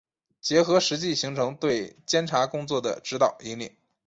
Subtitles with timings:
[0.39, 3.75] 结合实际形成对检察工作的指导、引领